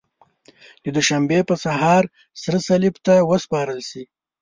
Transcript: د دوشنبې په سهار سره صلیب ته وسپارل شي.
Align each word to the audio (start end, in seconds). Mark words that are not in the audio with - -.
د 0.83 0.85
دوشنبې 0.95 1.39
په 1.49 1.55
سهار 1.63 2.03
سره 2.41 2.57
صلیب 2.67 2.95
ته 3.05 3.13
وسپارل 3.29 3.79
شي. 3.89 4.03